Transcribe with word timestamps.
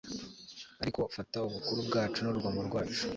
Ariko 0.81 0.99
fata 1.15 1.37
ubukuru 1.47 1.79
bwacu 1.87 2.17
nurugomo 2.21 2.59
rwacu 2.67 3.03